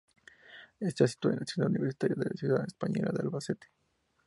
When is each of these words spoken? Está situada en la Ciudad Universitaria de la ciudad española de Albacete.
Está 0.79 1.07
situada 1.07 1.35
en 1.35 1.39
la 1.41 1.45
Ciudad 1.45 1.69
Universitaria 1.69 2.15
de 2.17 2.25
la 2.27 2.35
ciudad 2.35 2.65
española 2.65 3.11
de 3.13 3.21
Albacete. 3.21 3.67